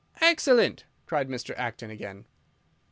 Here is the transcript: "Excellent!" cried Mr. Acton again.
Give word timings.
"Excellent!" 0.19 0.85
cried 1.05 1.29
Mr. 1.29 1.53
Acton 1.57 1.91
again. 1.91 2.25